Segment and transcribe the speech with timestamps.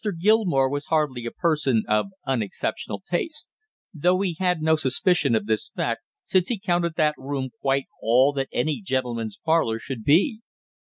[0.19, 3.49] Gilmore was hardly a person of unexceptional taste,
[3.93, 8.33] though he had no suspicion of this fact, since he counted that room quite all
[8.33, 10.39] that any gentleman's parlor should be.